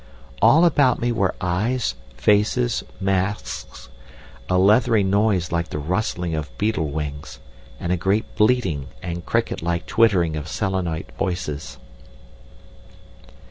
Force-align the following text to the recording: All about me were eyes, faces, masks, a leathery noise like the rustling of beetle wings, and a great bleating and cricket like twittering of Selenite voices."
All 0.41 0.65
about 0.65 0.99
me 0.99 1.11
were 1.11 1.35
eyes, 1.39 1.93
faces, 2.17 2.83
masks, 2.99 3.87
a 4.49 4.57
leathery 4.57 5.03
noise 5.03 5.51
like 5.51 5.69
the 5.69 5.77
rustling 5.77 6.33
of 6.33 6.49
beetle 6.57 6.89
wings, 6.89 7.37
and 7.79 7.91
a 7.91 7.97
great 7.97 8.25
bleating 8.35 8.87
and 9.03 9.23
cricket 9.27 9.61
like 9.61 9.85
twittering 9.85 10.35
of 10.35 10.47
Selenite 10.47 11.11
voices." 11.19 11.77